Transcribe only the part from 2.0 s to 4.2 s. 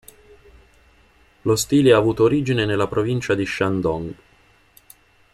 origine nella provincia di Shandong.